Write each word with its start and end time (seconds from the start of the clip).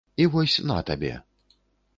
І 0.23 0.25
вось 0.35 0.55
на 0.71 0.79
табе! 0.89 1.13